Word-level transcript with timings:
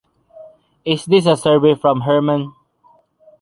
Is 0.83 1.05
this 1.05 1.27
a 1.27 1.37
survey 1.37 1.75
from 1.75 2.01
Herman? 2.01 2.53